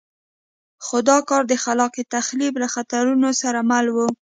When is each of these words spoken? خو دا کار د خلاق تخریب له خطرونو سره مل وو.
خو 0.85 0.97
دا 1.09 1.17
کار 1.29 1.43
د 1.47 1.53
خلاق 1.63 1.93
تخریب 2.15 2.53
له 2.61 2.67
خطرونو 2.75 3.29
سره 3.41 3.59
مل 3.71 3.85
وو. 3.95 4.07